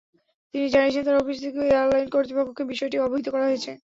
[0.53, 3.71] তিনি জানিয়েছেন, তাঁর অফিস থেকে এয়ারলাইন কর্তৃপক্ষকে বিষয়টি অবহিত করা হয়েছে।